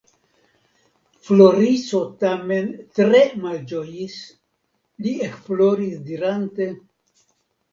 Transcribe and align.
Floriso 1.27 1.99
tamen 2.23 2.71
tre 3.01 3.21
malĝojis; 3.43 4.17
li 5.05 5.13
ekploris 5.29 6.01
dirante. 6.09 6.73